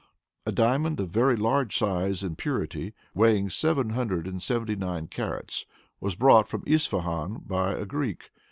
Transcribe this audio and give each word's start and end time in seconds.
A 0.47 0.51
diamond 0.51 0.99
of 0.99 1.09
very 1.11 1.35
large 1.35 1.77
size 1.77 2.23
and 2.23 2.35
purity, 2.35 2.95
weighing 3.13 3.51
seven 3.51 3.91
hundred 3.91 4.25
and 4.25 4.41
seventy 4.41 4.75
nine 4.75 5.05
carats, 5.05 5.67
was 5.99 6.15
brought 6.15 6.47
from 6.47 6.63
Ispahan 6.65 7.43
by 7.47 7.73
a 7.75 7.85
Greek. 7.85 8.31